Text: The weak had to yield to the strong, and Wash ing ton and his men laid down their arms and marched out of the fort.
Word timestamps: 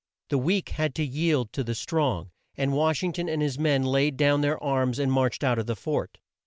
The 0.29 0.39
weak 0.39 0.69
had 0.69 0.95
to 0.95 1.05
yield 1.05 1.53
to 1.53 1.63
the 1.63 1.75
strong, 1.75 2.31
and 2.57 2.73
Wash 2.73 3.03
ing 3.03 3.13
ton 3.13 3.29
and 3.29 3.39
his 3.39 3.59
men 3.59 3.83
laid 3.83 4.17
down 4.17 4.41
their 4.41 4.57
arms 4.63 4.97
and 4.97 5.11
marched 5.11 5.43
out 5.43 5.59
of 5.59 5.67
the 5.67 5.75
fort. 5.75 6.17